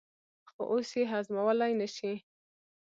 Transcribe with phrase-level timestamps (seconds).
[0.51, 2.13] خو اوس یې هضمولای نه شي.